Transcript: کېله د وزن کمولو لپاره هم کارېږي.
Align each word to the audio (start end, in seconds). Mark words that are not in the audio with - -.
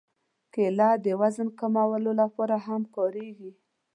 کېله 0.53 0.89
د 1.05 1.07
وزن 1.21 1.47
کمولو 1.59 2.11
لپاره 2.21 2.55
هم 2.65 2.81
کارېږي. 2.95 3.51